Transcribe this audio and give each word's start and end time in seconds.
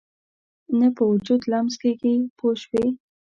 نه 0.79 0.87
په 0.95 1.03
وجود 1.11 1.41
لمس 1.51 1.75
کېږي 1.81 2.13
پوه 2.37 2.53
شوې!. 2.61 2.85